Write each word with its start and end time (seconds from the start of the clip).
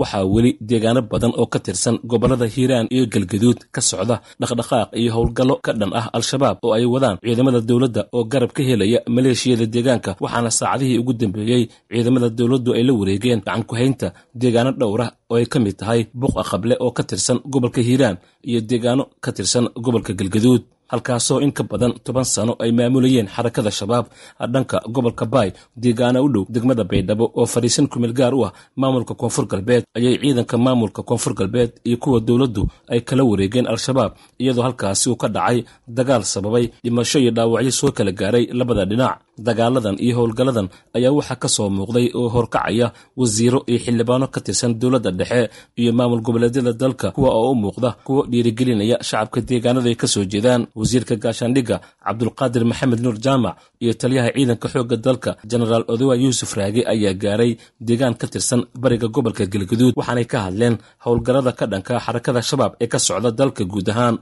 waxaa 0.00 0.24
weli 0.34 0.50
deegaano 0.68 1.00
badan 1.12 1.32
oo 1.40 1.46
ka 1.52 1.58
tirsan 1.66 1.96
gobollada 2.10 2.46
hiiraan 2.54 2.86
iyo 2.94 3.04
galgaduud 3.14 3.58
ka 3.74 3.80
socda 3.90 4.16
dhaqdhaqaaq 4.40 4.88
iyo 5.00 5.10
howlgallo 5.16 5.54
ka 5.64 5.72
dhan 5.80 5.90
ah 6.00 6.06
al-shabaab 6.16 6.56
oo 6.66 6.72
ay 6.76 6.84
wadaan 6.94 7.16
ciidamada 7.24 7.60
dowladda 7.68 8.02
oo 8.16 8.24
garab 8.32 8.50
ka 8.56 8.62
helaya 8.68 8.98
maleeshiyada 9.14 9.66
deegaanka 9.74 10.10
waxaana 10.24 10.50
saacadihii 10.58 10.98
ugu 11.02 11.12
dambeeyey 11.20 11.62
ciidamada 11.92 12.28
dowladdu 12.38 12.70
ay 12.76 12.82
la 12.88 12.92
wareegeen 13.00 13.40
gacan 13.46 13.62
ku-haynta 13.68 14.08
deegaano 14.42 14.70
dhowra 14.80 15.06
oo 15.30 15.36
ay 15.40 15.46
ka 15.52 15.58
mid 15.64 15.76
tahay 15.80 16.00
buqa 16.20 16.42
qable 16.50 16.74
oo 16.84 16.90
ka 16.96 17.02
tirsan 17.10 17.38
gobolka 17.52 17.80
hiiraan 17.88 18.16
iyo 18.50 18.60
deegaano 18.70 19.02
ka 19.24 19.30
tirsan 19.36 19.64
gobolka 19.84 20.12
galgaduud 20.20 20.62
halkaasoo 20.92 21.38
in 21.44 21.52
ka 21.58 21.62
badan 21.70 21.92
toban 22.06 22.24
sano 22.34 22.52
ay 22.64 22.70
maamulayeen 22.78 23.28
xarakada 23.34 23.70
shabaab 23.78 24.06
dhanka 24.52 24.76
gobolka 24.94 25.24
baay 25.34 25.50
deegaana 25.82 26.18
u 26.22 26.28
dhow 26.34 26.44
degmada 26.54 26.84
baydhabo 26.90 27.24
oo 27.40 27.46
fadhiisan 27.54 27.86
kumeel 27.92 28.12
gaar 28.20 28.34
u 28.38 28.40
ah 28.46 28.52
maamulka 28.80 29.14
koonfur 29.20 29.46
galbeed 29.52 29.84
ayay 29.98 30.14
ciidanka 30.22 30.56
maamulka 30.66 31.00
koonfur 31.08 31.34
galbeed 31.40 31.70
iyo 31.88 31.96
kuwa 32.02 32.20
dowladdu 32.28 32.62
ay 32.92 33.00
kala 33.08 33.22
wareegeen 33.30 33.66
al-shabaab 33.72 34.12
iyadoo 34.42 34.62
halkaasi 34.66 35.06
uu 35.10 35.16
ka 35.22 35.28
dhacay 35.36 35.58
dagaal 35.98 36.22
sababay 36.32 36.64
dhimasho 36.84 37.18
iyo 37.22 37.30
dhaawacyo 37.36 37.72
soo 37.80 37.92
kala 37.96 38.12
gaaray 38.20 38.44
labada 38.58 38.84
dhinac 38.90 39.14
dagaaladan 39.48 39.96
iyo 40.04 40.14
howlgalladan 40.18 40.66
ayaa 40.96 41.12
waxaa 41.18 41.38
ka 41.42 41.48
soo 41.56 41.68
muuqday 41.78 42.06
oo 42.20 42.28
horkacaya 42.34 42.86
wasiiro 43.20 43.58
iyo 43.70 43.78
xildhibaano 43.84 44.26
ka 44.34 44.40
tirsan 44.46 44.72
dowladda 44.80 45.10
dhexe 45.18 45.40
iyo 45.80 45.90
maamul 45.98 46.20
goboleedyada 46.26 46.72
dalka 46.82 47.06
kuwa 47.16 47.30
oo 47.40 47.50
u 47.52 47.54
muuqda 47.62 47.90
kuwa 48.06 48.22
dhiirigelinaya 48.30 48.96
shacabka 49.08 49.38
deegaanada 49.48 49.88
ay 49.92 49.96
ka 50.02 50.06
soo 50.14 50.24
jeedaan. 50.32 50.62
Wasiirka 50.80 51.14
gaashaandhigga 51.24 51.76
cabdulqaadir 52.06 52.64
maxamed 52.70 53.00
nuur 53.04 53.16
jaamac 53.24 53.54
iyo 53.84 53.92
taliyaha 54.00 54.28
ciidanka 54.36 54.66
xoogga 54.72 54.96
dalka 55.06 55.30
jenaraal 55.50 55.84
odowa 55.92 56.14
yuusuf 56.22 56.50
raage 56.58 56.82
ayaa 56.92 57.14
gaaray 57.22 57.52
deegaan 57.88 58.14
ka 58.20 58.26
tirsan 58.32 58.60
bariga 58.82 59.06
gobolka 59.14 59.44
galgaduud 59.52 59.94
waxaanay 60.00 60.26
ka 60.32 60.38
hadleen 60.46 60.74
howlgallada 61.04 61.52
ka 61.58 61.64
dhanka 61.72 61.94
xarakada 62.04 62.40
shabaab 62.48 62.72
ee 62.82 62.88
ka 62.92 62.98
socda 63.06 63.30
dalka 63.40 63.62
guud 63.72 63.88
ahaan 63.92 64.16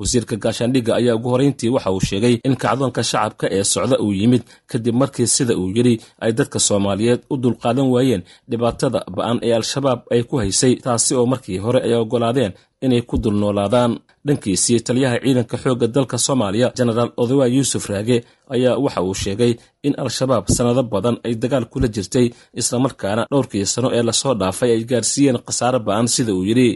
wasiirka 0.00 0.34
gaashaandhigga 0.44 0.92
ayaa 1.00 1.14
ugu 1.18 1.28
horeyntii 1.34 1.70
waxa 1.74 1.90
uu 1.96 2.00
sheegay 2.10 2.34
in 2.48 2.54
kacdoonka 2.62 3.02
shacabka 3.10 3.46
ee 3.56 3.64
socda 3.72 3.96
uu 4.04 4.12
yimid 4.20 4.42
kadib 4.70 4.94
markii 5.00 5.26
sida 5.36 5.54
uu 5.62 5.68
yidhi 5.76 5.94
ay 6.24 6.32
dadka 6.38 6.58
soomaaliyeed 6.68 7.20
u 7.32 7.36
dulqaadan 7.42 7.88
waayeen 7.94 8.22
dhibaatada 8.50 9.00
ba'an 9.16 9.36
ee 9.46 9.52
al-shabaab 9.60 10.00
ay 10.14 10.22
ku 10.30 10.34
haysay 10.42 10.72
taasi 10.84 11.12
oo 11.18 11.26
markii 11.32 11.58
hore 11.64 11.80
ay 11.86 11.94
oggolaadeen 12.02 12.52
inay 12.84 13.02
ku 13.10 13.14
dulnoolaadaan 13.24 13.92
dhankiisii 14.26 14.78
taliyaha 14.86 15.16
ciidanka 15.24 15.56
xoogga 15.62 15.86
dalka 15.96 16.16
soomaaliya 16.26 16.68
jenaraal 16.78 17.10
odowa 17.22 17.46
yuusuf 17.54 17.84
raage 17.92 18.16
ayaa 18.54 18.74
waxa 18.84 19.00
uu 19.08 19.14
sheegay 19.22 19.52
in 19.86 19.94
al-shabaab 20.02 20.44
sannado 20.56 20.82
badan 20.92 21.16
ay 21.26 21.34
dagaal 21.42 21.64
kula 21.72 21.88
jirtay 21.94 22.26
islamarkaana 22.60 23.22
dhowrkii 23.32 23.64
sano 23.74 23.88
ee 23.96 24.02
la 24.08 24.12
soo 24.20 24.34
dhaafay 24.40 24.70
ay 24.76 24.82
gaarsiiyeen 24.90 25.38
khasaare 25.46 25.78
ba'an 25.88 26.06
sida 26.14 26.32
uu 26.38 26.44
yidhi. 26.50 26.70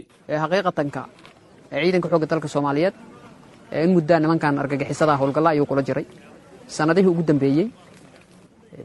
Ciidanka 1.83 2.07
xoogga 2.11 2.27
dalka 2.31 2.47
soomaaliyeed 2.53 2.93
in 3.71 3.89
muddaa 3.95 4.19
nimankan 4.19 4.59
argagixisada 4.59 5.13
howlgalla 5.17 5.49
ayuu 5.53 5.65
kula 5.65 5.81
jiray. 5.87 6.05
Sannadihii 6.67 7.07
ugu 7.11 7.23
dambeeyey 7.23 7.67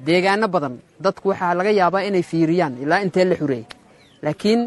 deegaano 0.06 0.46
badan 0.48 0.74
dadku 1.00 1.28
waxaa 1.32 1.54
laga 1.58 1.70
yaabaa 1.80 2.02
inay 2.08 2.22
fiiriyaan 2.22 2.74
ilaa 2.82 3.00
intee 3.04 3.24
la 3.24 3.34
xureeyey 3.40 3.66
laakiin 4.22 4.60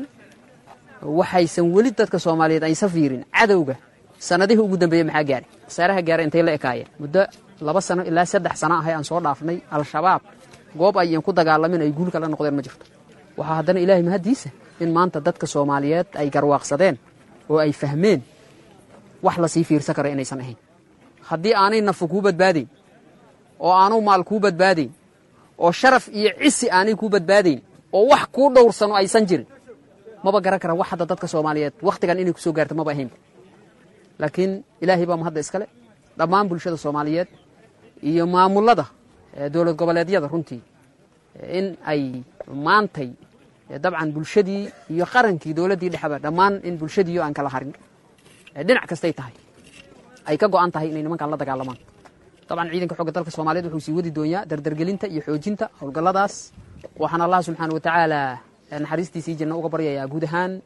waxaysan 1.20 1.66
weli 1.76 1.92
dadka 1.98 2.20
soomaaliyeed 2.20 2.64
aysan 2.64 2.90
fiirin 2.90 3.24
cadowga. 3.40 3.76
Sannadihii 4.20 4.62
ugu 4.66 4.78
dambeeyey 4.78 5.04
maxaa 5.10 5.24
gaaray? 5.30 5.48
Khasaaraha 5.68 6.02
gaara 6.08 6.24
intay 6.24 6.44
la 6.48 6.52
ekaayeen 6.58 6.88
muddo 7.00 7.22
laba 7.62 7.82
sano 7.82 8.02
ilaa 8.04 8.26
saddex 8.26 8.56
sano 8.62 8.76
ahay 8.82 8.94
aan 8.94 9.04
soo 9.04 9.20
dhaafnay 9.26 9.58
al-shabaab. 9.72 10.22
Goob 10.78 10.96
ayan 10.98 11.22
ku 11.22 11.32
dagaalamin 11.34 11.82
ay 11.82 11.92
guul 11.92 12.10
kala 12.12 12.28
noqdeen 12.28 12.56
ma 12.56 12.62
jirto. 12.62 12.86
Waxaa 13.38 13.56
haddana 13.60 13.80
ilaahay 13.80 14.04
mahaddiisa 14.04 14.50
in 14.80 14.90
maanta 14.96 15.20
dadka 15.20 15.46
soomaaliyeed 15.48 16.08
ay 16.22 16.30
garwaaqsadeen 16.30 16.98
oo 17.50 17.58
ay 17.58 17.72
fahmeen 17.74 18.22
wax 19.24 19.38
la 19.38 19.48
sii 19.48 19.64
fiirsan 19.64 19.96
kara 19.96 20.10
inaysan 20.10 20.40
ahayn. 20.44 20.58
Haddii 21.30 21.54
aanay 21.56 21.82
nafu 21.82 22.08
kuu 22.08 22.22
badbaadayn 22.22 22.68
oo 23.60 23.72
aanu 23.74 24.02
maal 24.02 24.24
kuu 24.24 24.40
badbaadayn 24.40 24.92
oo 25.58 25.72
sharaf 25.72 26.08
iyo 26.08 26.32
cisi 26.42 26.70
aanay 26.72 26.96
kuu 26.96 27.10
badbaadayn 27.10 27.60
oo 27.94 28.06
wax 28.12 28.24
kuu 28.32 28.50
dhowrsano 28.54 28.96
aysan 28.96 29.26
jirin 29.30 29.46
maba 30.24 30.40
garan 30.42 30.60
kara 30.60 30.74
wax 30.74 30.88
hadda 30.92 31.06
dadka 31.06 31.28
soomaaliyeed 31.28 31.74
wakhtigan 31.82 32.20
inay 32.20 32.34
ku 32.34 32.40
soo 32.40 32.54
gaarto 32.54 32.76
maba 32.76 32.92
ahaynba 32.92 33.16
laakiin 34.20 34.64
ilaahay 34.82 35.06
baa 35.10 35.18
mahadda 35.22 35.40
iskale 35.46 35.66
dhammaan 36.18 36.48
bulshada 36.50 36.78
soomaaliyeed 36.78 37.28
iyo 38.10 38.24
maamullada 38.28 38.86
dowlad 39.54 39.76
goboleedyada 39.76 40.28
runtii 40.28 40.62
in 41.58 41.78
ay 41.86 42.02
maantay 42.66 43.10
dabcan 43.84 44.10
bulshadii 44.16 44.64
iyo 44.94 45.06
qarankii 45.14 45.54
dowladdii 45.54 45.90
dhexba 45.94 46.18
dhammaan 46.26 46.54
in 46.68 46.78
bulshadiiyo 46.82 47.22
aan 47.24 47.34
kala 47.34 47.50
harin 47.50 47.74
dhinac 48.56 48.86
kastay 48.92 49.14
tahay. 49.14 49.34
Ay 50.28 50.38
ka 50.38 50.48
go'an 50.48 50.72
tahay 50.72 50.90
inay 50.92 51.04
nimankan 51.04 51.30
la 51.32 51.38
dagaalamaan. 51.38 51.78
Dabcan 52.48 52.68
ciidanka 52.72 52.96
xogga 53.00 53.12
dalka 53.16 53.32
soomaaliyeed 53.32 53.66
wuxuu 53.72 53.86
sii 53.86 53.96
wadi 53.98 54.12
doonyaa 54.12 54.46
dardargelinta 54.46 55.08
iyo 55.08 55.22
xoojinta 55.28 55.66
howlgalladaas. 55.82 56.34
Waxaan 57.00 57.22
allah 57.26 57.40
subxaana 57.48 57.74
watacaala 57.78 58.22
naxariistiisii 58.84 59.36
janno 59.40 59.56
uga 59.60 59.70
baryayaa 59.74 60.08
guud 60.12 60.24
ahaan 60.28 60.62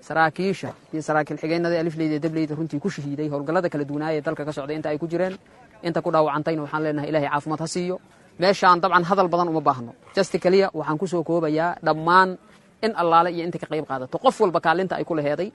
saraakiisha 0.00 0.70
iyo 0.92 1.02
saraakiil 1.02 1.38
xigeennada 1.42 1.76
alifleyda 1.80 2.18
dableyda 2.24 2.54
runtii 2.54 2.80
ku 2.80 2.88
shahiiday 2.90 3.28
howlgallada 3.28 3.68
kala 3.68 3.84
duwanaaya 3.84 4.20
dalka 4.20 4.44
ka 4.44 4.52
socday 4.52 4.76
inta 4.76 4.88
ay 4.90 4.98
ku 4.98 5.06
jireen. 5.06 5.36
Inta 5.82 6.00
ku 6.02 6.10
dhaawacantayna 6.10 6.62
waxaan 6.64 6.82
leenahay 6.84 7.08
ilahay 7.10 7.28
caafimaad 7.28 7.60
ha 7.60 7.66
siiyo. 7.68 7.96
Meeshaan 8.40 8.80
dabcan 8.80 9.04
hadal 9.04 9.28
badan 9.28 9.48
uma 9.52 9.60
baahno. 9.60 9.92
Jasti 10.16 10.38
keliya 10.38 10.70
waxaan 10.72 10.98
ku 10.98 11.06
soo 11.06 11.22
koobayaa 11.22 11.76
dhammaan 11.84 12.38
in 12.82 12.92
allaale 12.96 13.30
iyo 13.32 13.44
inta 13.44 13.58
ka 13.58 13.66
qayb 13.66 13.84
qaadato. 13.84 14.18
Qof 14.18 14.40
walba 14.40 14.60
kaalinta 14.60 14.96
ay 14.96 15.04
ku 15.04 15.14
laheeday 15.14 15.52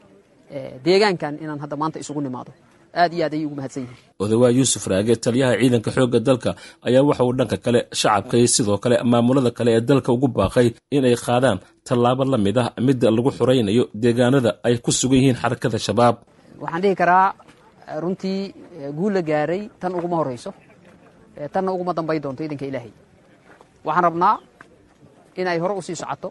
deegaankan 0.86 1.34
inaan 1.44 1.60
hadda 1.64 1.76
maanta 1.82 1.98
isugu 2.04 2.22
nimaado. 2.28 2.52
Aad 3.02 3.12
iyo 3.16 3.24
aad 3.26 3.34
ayay 3.36 3.46
ugu 3.48 3.56
mahadsan 3.60 3.84
yihiin 3.84 4.00
odawaa 4.24 4.50
yuusuf 4.58 4.84
raage 4.92 5.14
taliyaha 5.26 5.54
ciidanka 5.62 5.90
xoogga 5.96 6.20
dalka 6.28 6.50
ayaa 6.88 7.04
waxa 7.10 7.24
uu 7.28 7.34
dhanka 7.40 7.58
kale 7.66 7.80
shacabka 8.00 8.36
iyo 8.40 8.48
sidoo 8.56 8.78
kale 8.84 8.96
maamulada 9.12 9.52
kale 9.58 9.70
ee 9.78 9.82
dalka 9.90 10.10
ugu 10.16 10.28
baaqay 10.38 10.68
inay 10.98 11.16
qaadaan 11.26 11.58
tallaabo 11.88 12.24
la 12.34 12.38
mid 12.46 12.58
ah 12.64 12.68
midda 12.88 13.08
lagu 13.16 13.30
xuraynayo 13.38 13.84
deegaanada 14.04 14.52
ay 14.68 14.76
ku 14.86 14.92
sugan 15.00 15.18
yihiin 15.20 15.38
xarakada 15.42 15.78
shabaab. 15.88 16.16
Waxaan 16.64 16.82
dhihi 16.84 16.96
karaa 17.02 17.28
runtii 18.04 18.38
guul 18.98 19.14
la 19.18 19.22
gaaray 19.30 19.62
tan 19.82 19.92
uguma 20.00 20.16
horayso 20.22 20.52
tanna 21.54 21.70
uguma 21.76 21.92
dambay 21.98 22.18
doonto 22.24 22.42
iidanka 22.44 22.66
ilaahay. 22.70 22.92
Waxaan 23.88 24.04
rabnaa 24.08 24.34
in 25.40 25.48
ay 25.52 25.58
hore 25.64 25.74
u 25.80 25.82
sii 25.88 25.96
socoto 26.02 26.30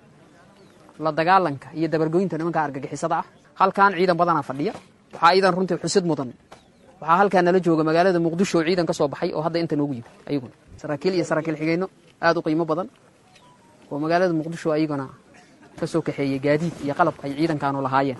la 1.05 1.11
dagaalanka 1.19 1.69
iyo 1.79 1.89
dabargoynta 1.93 2.35
nimanka 2.41 2.61
argagixisada 2.67 3.17
ah 3.23 3.27
halkan 3.61 3.93
ciidan 3.99 4.17
badanaa 4.21 4.43
fadhiya. 4.51 4.73
Waxaa 5.15 5.33
iidan 5.37 5.53
runtii 5.57 5.79
xusid 5.83 6.05
mudan. 6.11 6.31
Waxaa 7.01 7.17
halkaa 7.21 7.43
nala 7.47 7.59
jooga 7.67 7.83
magaalada 7.89 8.19
muqdisho 8.27 8.59
ciidan 8.67 8.87
ka 8.89 8.93
soo 8.99 9.09
baxay 9.13 9.31
oo 9.37 9.43
hadda 9.47 9.59
inta 9.63 9.77
noogu 9.77 9.95
yimi 9.99 10.11
ayaguna. 10.29 10.55
Saraakiil 10.81 11.15
iyo 11.19 11.25
saraakiil 11.31 11.57
xigeyno 11.61 11.87
aad 12.27 12.37
u 12.39 12.43
qiimo 12.47 12.65
badan. 12.71 12.89
Oo 13.91 13.99
magaalada 14.05 14.33
muqdisho 14.41 14.69
ayaguna 14.77 15.07
ka 15.79 15.87
soo 15.87 16.03
kaxeeyey 16.07 16.39
gaadiid 16.47 16.75
iyo 16.85 16.95
qalab 16.99 17.15
ay 17.25 17.31
ciidankaanu 17.39 17.79
lahaayeen. 17.87 18.19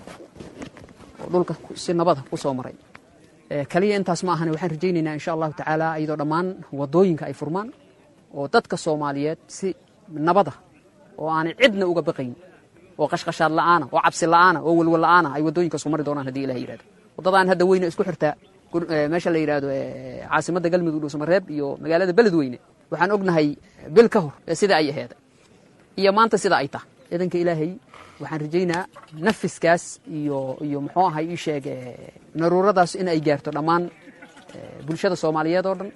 Oo 1.21 1.27
dhulka 1.33 1.53
si 1.75 1.93
nabada 1.93 2.21
ku 2.29 2.37
soo 2.37 2.53
maray. 2.53 2.75
Kaliya 3.71 3.95
intaas 3.99 4.21
ma 4.23 4.31
ahane 4.35 4.51
waxaan 4.55 4.71
rajaynaynaa 4.75 5.13
insha 5.19 5.31
allahu 5.35 5.53
tacaala 5.59 5.87
iyadoo 5.99 6.17
dhammaan 6.21 6.47
waddooyinka 6.79 7.23
ay 7.29 7.33
furmaan 7.39 7.67
oo 8.37 8.47
dadka 8.53 8.75
soomaaliyeed 8.85 9.39
si 9.47 9.75
nabada 10.27 10.53
oo 11.19 11.27
aanay 11.35 11.53
cidna 11.59 11.85
uga 11.91 12.01
baqayn 12.09 12.31
oo 12.99 13.07
qashqashaad 13.13 13.51
la'aana 13.59 13.85
oo 13.93 13.99
cabsi 14.05 14.25
la'aana 14.33 14.59
oo 14.67 14.73
welwel 14.79 15.01
la'aana 15.05 15.29
ay 15.35 15.41
wadooyinkaas 15.47 15.83
ku 15.85 15.89
mari 15.93 16.03
doonaan 16.07 16.25
haddii 16.29 16.43
ilah 16.47 16.57
yidhahdo 16.61 16.83
waddadaan 17.17 17.47
hadda 17.51 17.63
weyne 17.69 17.85
isku 17.91 18.03
xirtaa 18.09 18.33
meesha 19.13 19.29
la 19.33 19.39
yidhahdo 19.43 19.67
caasimadda 20.31 20.67
galmudug 20.73 21.01
dhuusamareeb 21.03 21.43
iyo 21.55 21.67
magaalada 21.83 22.13
beledweyne 22.17 22.57
waxaan 22.91 23.11
ognahay 23.15 23.47
bil 23.95 24.07
ka 24.13 24.19
hor 24.23 24.33
sida 24.61 24.75
ay 24.81 24.87
aheeda 24.93 25.15
iyo 26.01 26.11
maanta 26.17 26.37
sida 26.43 26.55
ay 26.61 26.67
tahay. 26.73 26.87
Ciidanka 27.11 27.37
ilaahay 27.43 27.71
waxaan 28.21 28.39
rajaynaa 28.45 28.83
nafiskaas 29.25 29.83
iyo 30.19 30.37
iyo 30.67 30.77
muxuu 30.85 31.05
ahay 31.09 31.25
ii 31.33 31.39
sheeg 31.45 31.65
naruuradaas 32.39 32.91
in 33.01 33.07
ay 33.13 33.19
gaarto 33.27 33.49
dhammaan 33.55 33.83
bulshada 34.87 35.15
soomaaliyeed 35.23 35.65
oo 35.69 35.75
dhan 35.79 35.89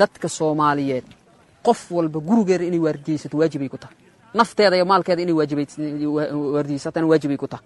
dadka 0.00 0.28
soomaaliyeed. 0.38 1.04
Qof 1.66 1.80
walba 1.96 2.18
gurigeeda 2.28 2.64
inay 2.70 2.78
waardiyeysato 2.86 3.34
waajibay 3.40 3.68
ku 3.72 3.78
tahay 3.82 3.96
nafteeda 4.38 4.76
iyo 4.76 4.84
maalkeeda 4.90 5.22
inay 5.22 5.34
waardiyeysatana 6.54 7.06
waajibay 7.10 7.36
ku 7.36 7.46
tahay. 7.48 7.64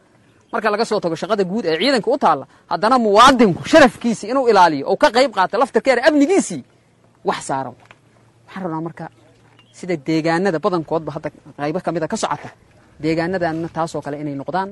Marka 0.53 0.71
laga 0.71 0.85
soo 0.85 1.01
tago 1.01 1.17
shaqada 1.17 1.45
guud 1.45 1.65
ee 1.67 1.77
ciidanka 1.79 2.11
u 2.11 2.19
taalla 2.19 2.45
haddana 2.71 2.97
muwaadinku 2.99 3.63
sharafkiisii 3.73 4.29
inuu 4.33 4.49
ilaaliyo 4.51 4.85
oo 4.91 4.97
ka 4.97 5.09
qayb 5.17 5.31
qaata 5.37 5.59
laftarkeeda 5.59 6.01
amnigiisii 6.09 6.63
wax 7.29 7.41
saaran. 7.49 7.75
Waxaan 8.47 8.63
rabnaa 8.65 8.81
marka 8.87 9.05
sida 9.79 9.97
deegaanada 9.97 10.59
badankoodba 10.65 11.11
hadda 11.17 11.29
qaybo 11.59 11.79
ka 11.85 11.91
mida 11.93 12.07
ka 12.13 12.17
socota 12.17 12.51
deegaanadanna 13.03 13.69
taasoo 13.77 14.01
kale 14.05 14.17
inay 14.23 14.35
noqdaan 14.41 14.71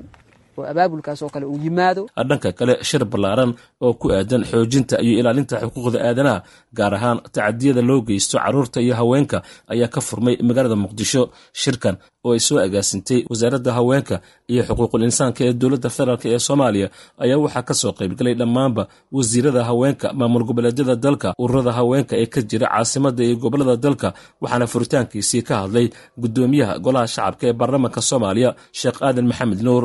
oo 0.58 0.64
abaabulkaas 0.72 1.20
oo 1.25 1.28
kale 1.34 1.46
uu 1.52 1.58
yimaado. 1.64 2.02
Dhanka 2.28 2.49
kale 2.58 2.75
shir 2.88 3.02
ballaaran 3.12 3.50
oo 3.84 3.93
ku 4.00 4.06
aadan 4.16 4.43
xoojinta 4.50 4.96
iyo 5.06 5.14
ilaalinta 5.20 5.54
xuquuqda 5.62 5.99
aadanaha 6.08 6.38
gaar 6.78 6.93
ahaan 6.99 7.19
tacadiyada 7.34 7.82
loo 7.88 8.00
geysto 8.08 8.37
carruurta 8.44 8.78
iyo 8.87 8.94
haweenka 9.00 9.38
ayaa 9.72 9.88
ka 9.94 10.00
furmay 10.08 10.34
magaalada 10.49 10.76
muqdisho. 10.84 11.22
Shirkan 11.62 11.96
oo 12.26 12.32
ay 12.37 12.40
soo 12.46 12.58
agaasintay 12.66 13.20
wasaaradda 13.31 13.70
haweenka 13.78 14.16
iyo 14.52 14.62
xuquuqul 14.69 15.02
insaanka 15.08 15.40
ee 15.49 15.52
dowladda 15.60 15.88
federaalk 15.96 16.25
ee 16.32 16.38
soomaaliya 16.46 16.88
ayaa 17.25 17.38
waxaa 17.44 17.62
ka 17.69 17.75
soo 17.81 17.93
qaybgalay 17.99 18.34
dhammaanba 18.40 18.82
wasiirada 19.16 19.62
haweenka 19.69 20.06
maamul 20.19 20.44
goboleedyada 20.49 20.94
dalka 21.04 21.28
ururada 21.43 21.72
haweenka 21.78 22.14
ee 22.22 22.26
ka 22.34 22.40
jira 22.50 22.66
caasimada 22.75 23.22
iyo 23.26 23.37
gobollada 23.44 23.76
dalka 23.84 24.08
waxaana 24.43 24.66
furitaankiisii 24.72 25.43
ka 25.49 25.54
hadlay 25.62 25.87
gudoomiyaha 26.22 26.75
golaha 26.84 27.06
shacabka 27.14 27.44
ee 27.50 27.52
baarlamaanka 27.60 28.00
soomaaliya 28.10 28.50
sheekh 28.81 28.99
aadan 29.06 29.26
maxamed 29.31 29.60
nuur 29.66 29.84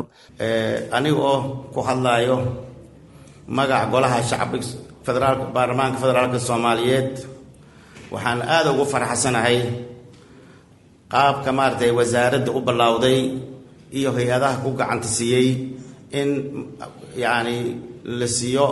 aniga 0.96 1.22
oo 1.32 1.38
ku 1.74 1.80
hadlaayo 1.88 2.36
magaca 3.56 3.86
golaha 3.92 4.18
shacabka 4.30 4.58
federaalk 5.06 5.40
baarlamaanka 5.54 5.96
federaalka 6.02 6.38
soomaaliyeed 6.48 7.12
waxaan 8.12 8.40
aada 8.54 8.68
ugu 8.74 8.84
faraxsanahay 8.92 9.58
qaabka 11.12 11.50
maaragtay 11.58 11.90
wasaaradda 11.98 12.50
u 12.52 12.60
ballowday 12.68 13.20
iyo 13.98 14.10
hay'adaha 14.16 14.56
ku 14.64 14.70
gacanta 14.78 15.08
siiyey 15.16 15.48
in 16.20 16.28
yacni 17.22 17.56
la 18.18 18.26
siiyo 18.36 18.66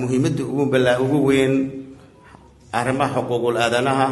muhiimadda 0.00 0.42
ugu 0.44 0.64
ugu 1.04 1.18
weyn 1.28 1.54
arrimaha 2.78 3.14
xuquuqul 3.20 3.56
aadanaha 3.64 4.08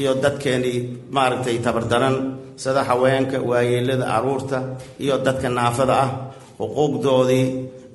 iyo 0.00 0.12
dadkeenii 0.24 0.78
maaragtay 1.16 1.56
tabardaran 1.66 2.16
sida 2.62 2.82
haweenka 2.88 3.36
waayeelada 3.50 4.04
carruurta 4.12 4.58
iyo 5.04 5.14
dadka 5.26 5.48
naafada 5.58 5.94
ah 6.04 6.10
xuquuqdoodii 6.58 7.44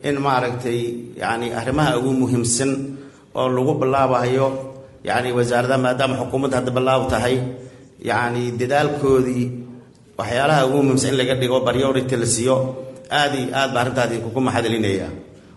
in 0.07 0.15
maaragtay 0.25 0.79
yacni 1.21 1.47
arrimaha 1.59 1.91
ugu 1.99 2.11
muhiimsan 2.21 2.71
oo 3.39 3.47
lagu 3.55 3.73
ballaabayo 3.81 4.47
yacni 5.07 5.29
wasaaradaha 5.37 5.79
maadaama 5.85 6.15
xukuumadda 6.21 6.55
hadda 6.59 6.71
ballaab 6.77 7.03
tahay 7.13 7.35
yacni 8.09 8.43
dadaalkoodii 8.59 9.45
waxyaalaha 10.19 10.61
ugu 10.67 10.77
muhiimsan 10.85 11.09
in 11.13 11.17
laga 11.21 11.35
dhigo 11.41 11.57
priority 11.67 12.15
la 12.21 12.27
siiyo 12.35 12.55
aad 13.19 13.33
iyo 13.39 13.47
aad 13.59 13.69
baa 13.73 13.81
arrintaas 13.83 14.07
idinkugu 14.11 14.39
maxadalinaya 14.47 15.07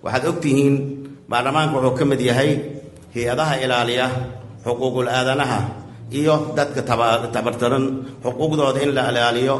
waxaad 0.04 0.24
ogtihiin 0.32 0.74
baarlamaanka 1.30 1.74
wuxuu 1.76 1.96
ka 2.00 2.04
mid 2.10 2.20
yahay 2.30 2.50
hay'adaha 3.14 3.54
ilaaliya 3.64 4.06
xuquuqul 4.64 5.08
aadanaha 5.18 5.60
iyo 6.18 6.34
dadka 6.56 6.80
tabardaran 7.34 7.84
xuquuqdooda 8.24 8.78
in 8.84 8.90
la 8.96 9.02
ilaaliyo 9.10 9.54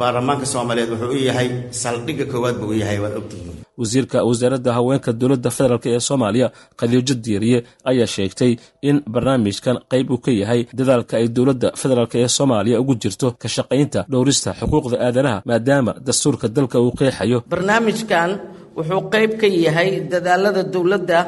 baarlamaanka 0.00 0.46
soomaaliyeed 0.54 0.90
wuxuu 0.92 1.12
u 1.16 1.18
yahay 1.28 1.48
saldhigga 1.82 2.24
koowaad 2.32 2.56
buu 2.60 2.70
u 2.74 2.78
yahay 2.82 2.98
waad 3.04 3.14
ogtihiin. 3.20 3.54
Wasiirka 3.80 4.18
wasaaradda 4.28 4.70
haweenka 4.78 5.10
dowladda 5.20 5.50
federaalk 5.56 5.86
ee 5.92 6.00
soomaaliya 6.08 6.48
khadiijo 6.80 7.14
diiriye 7.24 7.58
ayaa 7.90 8.06
sheegtay 8.14 8.52
in 8.88 8.96
barnaamijkan 9.14 9.76
qayb 9.92 10.06
uu 10.14 10.18
ka 10.24 10.30
yahay 10.42 10.60
dadaalka 10.78 11.14
ay 11.20 11.26
dowladda 11.36 11.68
federaalk 11.80 12.14
ee 12.22 12.28
soomaaliya 12.36 12.76
ugu 12.82 12.94
jirto 13.02 13.28
ka 13.42 13.48
shaqaynta 13.56 14.00
dhowrista 14.12 14.50
xuquuqda 14.60 14.96
aadanaha 15.06 15.38
maadaama 15.50 15.92
dastuurka 16.06 16.46
dalka 16.56 16.76
uu 16.84 16.92
qeexayo. 16.98 17.38
Barnaamijkan 17.52 18.30
wuxuu 18.76 19.02
qayb 19.14 19.30
ka 19.40 19.46
yahay 19.64 19.90
dadaalada 20.12 20.62
dowladda 20.74 21.18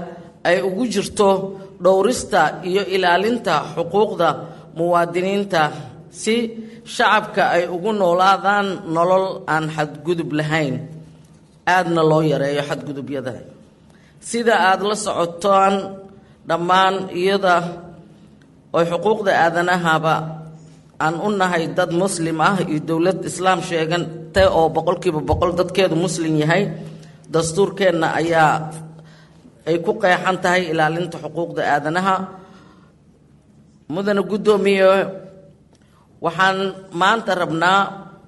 ay 0.49 0.57
ugu 0.69 0.85
jirto 0.95 1.29
dhowrista 1.85 2.41
iyo 2.71 2.83
ilaalinta 2.97 3.55
xuquuqda 3.75 4.29
muwaadiniinta 4.79 5.63
si 6.23 6.37
shacabka 6.95 7.43
ay 7.57 7.65
ugu 7.75 7.91
noolaadaan 8.01 8.67
nolol 8.95 9.27
aan 9.53 9.65
xadgudub 9.77 10.31
lahayn. 10.39 10.77
Aadna 11.75 12.03
loo 12.11 12.23
yareeyo 12.33 12.63
xadgudubyada. 12.69 13.33
Sida 14.29 14.55
aada 14.69 14.85
la 14.91 14.97
socotaan 15.07 15.75
dhammaan 16.49 16.95
iyada 17.21 17.55
oy 18.77 18.85
xuquuqda 18.91 19.31
aadanahaba 19.45 20.15
aan 21.05 21.15
u 21.27 21.29
nahay 21.41 21.65
dad 21.79 21.91
muslim 22.03 22.39
ah 22.49 22.57
iyo 22.71 22.81
dowlad 22.89 23.21
islaam 23.31 23.61
sheegan 23.69 24.03
te 24.35 24.43
oo 24.59 24.67
boqolkiiba 24.77 25.21
boqol 25.31 25.53
dadkeedu 25.61 25.95
muslim 26.05 26.35
yahay 26.43 26.63
dastuurkeenna 27.35 28.09
ayaa 28.21 28.55
ay 29.69 29.77
ku 29.85 29.93
qeexan 30.03 30.37
tahay 30.43 30.63
ilaalinta 30.73 31.17
xuquuqda 31.25 31.63
aadanaha 31.75 32.15
mudane 33.93 34.23
guddoomiye 34.31 34.89
waxaan 36.25 36.59
maanta 37.01 37.33
rabnaa 37.43 37.81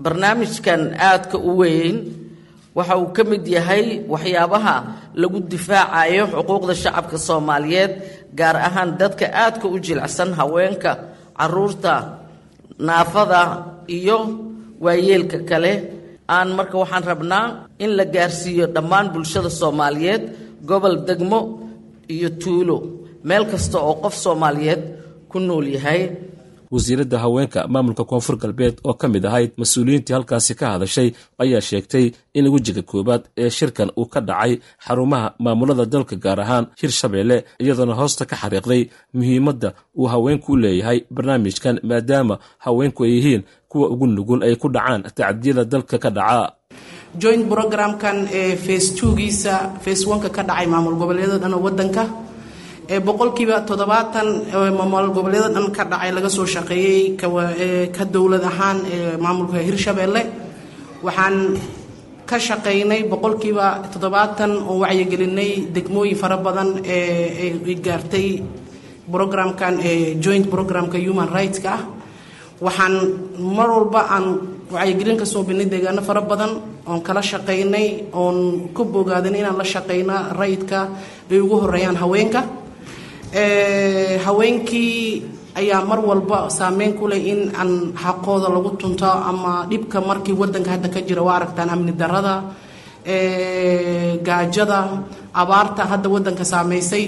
barnaamijkan 0.05 0.83
aadka 1.09 1.37
u 1.39 1.53
weyn. 1.61 1.97
Waxa 2.77 2.95
uu 3.03 3.11
ka 3.17 3.23
mid 3.31 3.45
yahay 3.57 3.85
waxyaabaha 4.13 4.77
lagu 5.21 5.39
difaacayo 5.53 6.25
xuquuqda 6.33 6.75
shacabka 6.83 7.19
soomaaliyeed 7.29 7.93
gaar 8.39 8.57
ahaan 8.69 8.91
dadka 9.01 9.27
aadka 9.43 9.67
u 9.69 9.77
jilicsan 9.87 10.31
haweenka 10.39 10.93
carruurta 11.39 11.95
naafada 12.89 13.41
iyo 13.97 14.19
waayeelka 14.85 15.39
kale. 15.51 15.73
Aan 16.35 16.49
marka 16.57 16.77
waxaan 16.83 17.05
rabnaa 17.11 17.47
in 17.85 17.91
la 17.99 18.05
gaarsiiyo 18.15 18.65
dhammaan 18.75 19.07
bulshada 19.13 19.51
soomaaliyeed 19.61 20.23
gobol 20.69 20.97
degmo 21.09 21.41
iyo 22.15 22.29
tuulo. 22.43 22.77
Meel 23.29 23.45
kasta 23.53 23.79
oo 23.89 23.95
qof 24.03 24.15
soomaaliyeed 24.25 24.83
ku 25.33 25.39
nool 25.49 25.67
yahay. 25.77 26.03
Wasiiradda 26.75 27.19
haweenka 27.25 27.61
maamulka 27.75 28.05
koonfur 28.11 28.37
galbeed 28.43 28.77
oo 28.89 28.95
ka 29.01 29.07
mid 29.13 29.25
ahayd 29.31 29.51
mas'uuliyiintii 29.61 30.15
halkaasi 30.17 30.55
ka 30.61 30.67
hadashay 30.75 31.09
ayaa 31.43 31.61
sheegtay 31.69 32.05
in 32.39 32.47
wejiga 32.55 32.83
koowaad 32.91 33.23
ee 33.43 33.51
shirkan 33.57 33.91
uu 34.01 34.07
ka 34.13 34.21
dhacay 34.29 34.53
xarumaha 34.87 35.29
maamulada 35.45 35.85
dalka 35.95 36.15
gaar 36.25 36.39
ahaan 36.45 36.65
hirshabeelle 36.81 37.37
iyadoona 37.63 37.95
hoosta 38.01 38.23
ka 38.31 38.37
xariiqday 38.43 38.83
muhiimadda 39.17 39.69
uu 40.01 40.07
haweenku 40.13 40.49
u 40.53 40.57
leeyahay 40.65 40.99
barnaamijkan 41.15 41.77
maadaama 41.91 42.35
haweenku 42.65 43.01
ay 43.07 43.13
yihiin 43.17 43.43
kuwa 43.71 43.87
ugu 43.93 44.07
nugul 44.07 44.41
ay 44.47 44.55
ku 44.63 44.69
dhacaan 44.77 45.03
tacdiyada 45.19 45.65
dalka 45.73 45.97
ka 46.05 46.11
dhaca 46.19 46.45
joint 47.23 47.45
programkan 47.53 48.17
ee 48.41 48.55
face 48.67 48.89
twogiisa 48.99 49.55
face 49.85 50.03
oneka 50.13 50.29
ka 50.37 50.43
dhacay 50.49 50.67
maamul 50.73 50.95
goboleedyada 51.01 51.39
dhan 51.43 51.55
oo 51.59 51.63
wadanka 51.67 52.03
ee 52.93 52.99
boqolkiiba 53.09 53.57
toddobaatan 53.69 54.29
maamul 54.79 55.11
goboleedyada 55.17 55.55
dhan 55.57 55.67
ka 55.77 55.83
dhacay 55.91 56.11
laga 56.17 56.31
soo 56.37 56.47
shaqeeyey 56.55 57.03
ka 57.97 58.05
dowlad 58.15 58.45
ahaan 58.51 58.79
ee 58.95 59.17
maamulka 59.25 59.59
hirshabeelle 59.69 60.23
waxaan 61.07 61.37
ka 62.31 62.37
shaqaynay 62.49 63.01
boqolkiiba 63.13 63.67
toddobaatan 63.93 64.51
oo 64.71 64.77
wacyigelinay 64.83 65.51
degmooyin 65.75 66.19
fara 66.23 66.37
badan 66.47 66.69
ee 66.97 67.55
ay 67.69 67.75
gaartay 67.87 68.29
programkan 69.13 69.75
ee 69.91 70.15
joint 70.25 70.47
programka 70.55 70.97
human 71.07 71.29
rightska 71.37 71.71
ah. 71.79 71.83
Waxaan 72.61 72.95
mar 73.57 73.69
walba 73.73 74.01
aan 74.15 74.25
wacyigelin 74.75 75.17
ka 75.17 75.25
soo 75.25 75.43
binnay 75.49 75.67
deegaano 75.73 76.03
fara 76.09 76.21
badan 76.31 76.53
oon 76.91 77.01
kala 77.07 77.23
shaqaynay 77.31 77.87
oon 78.13 78.69
ka 78.77 78.83
bogaadan 78.85 79.35
inaan 79.41 79.57
la 79.61 79.65
shaqayna 79.75 80.17
rayidka 80.41 80.79
ay 81.33 81.39
ugu 81.41 81.57
horeeyaan 81.63 81.97
haweenka 82.03 82.41
haweenkii 84.25 85.23
ayaa 85.55 85.85
mar 85.85 86.01
walba 86.01 86.51
saameyn 86.51 86.95
ku 86.99 87.07
leh 87.09 87.21
in 87.33 87.41
aan 87.55 87.93
xaqooda 87.95 88.49
lagu 88.51 88.71
tunto 88.77 89.07
ama 89.07 89.67
dhibka 89.71 90.01
markii 90.01 90.33
wadanka 90.35 90.71
hadda 90.75 90.89
ka 90.95 91.01
jira 91.01 91.23
waa 91.23 91.37
aragtaan 91.39 91.71
amni 91.71 91.93
darada 91.93 92.35
gaajada 94.27 94.79
abaarta 95.35 95.83
hadda 95.91 96.09
wadanka 96.15 96.45
saameysay 96.45 97.05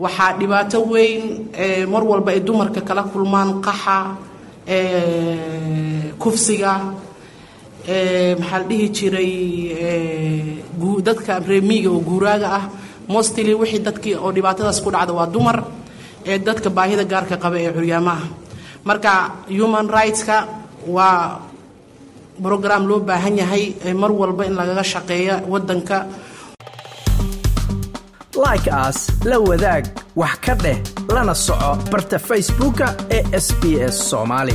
waxaa 0.00 0.36
dhibaato 0.38 0.78
weyn 0.92 1.48
mar 1.92 2.02
walba 2.04 2.30
ay 2.32 2.40
dumarka 2.40 2.80
kala 2.88 3.02
kulmaan 3.12 3.60
qaxa 3.64 3.96
kufsiga 6.22 6.72
maxaa 8.40 8.58
la 8.60 8.64
dhihi 8.68 8.86
jiray 8.96 9.32
dadka 11.06 11.32
reemiiga 11.48 11.88
oo 11.90 12.00
guuraaga 12.08 12.48
ah 12.58 12.64
mostly 13.08 13.54
wixii 13.60 13.82
dadkii 13.86 14.14
oo 14.24 14.30
dhibaatadaas 14.36 14.78
ku 14.84 14.90
dhacda 14.94 15.12
waa 15.18 15.26
dumar 15.34 15.58
ee 16.30 16.38
dadka 16.46 16.68
baahida 16.76 17.04
gaarka 17.12 17.36
qaba 17.42 17.56
ee 17.64 17.72
curyaamaha. 17.76 18.26
Marka 18.88 19.12
human 19.48 19.86
rightska 19.96 20.36
waa 20.96 21.40
brogram 22.44 22.82
loo 22.88 23.00
baahan 23.08 23.36
yahay 23.42 23.64
mar 24.02 24.10
walba 24.20 24.42
in 24.48 24.54
lagaga 24.58 24.84
shaqeeya 24.92 25.34
wadanka 25.52 25.98
like 28.44 28.68
aas 28.70 28.98
la 29.30 29.38
wadaag 29.48 29.84
wax 30.20 30.34
ka 30.44 30.54
dheh 30.64 30.78
lana 31.14 31.34
soco 31.46 31.70
barta 31.92 32.18
facebooka 32.28 32.86
ee 33.16 33.22
sb 33.46 33.62
s 33.92 33.96
soomaali 34.10 34.54